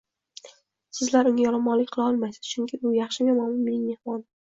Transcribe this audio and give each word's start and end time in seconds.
Sizlar 0.99 1.29
unga 1.33 1.45
yomonlik 1.45 1.93
qila 1.99 2.09
olmaysiz, 2.15 2.43
chunki 2.55 2.83
u, 2.83 2.97
yaxshimi, 2.99 3.33
yomonmi, 3.35 3.65
mening 3.71 3.89
mehmonim. 3.93 4.31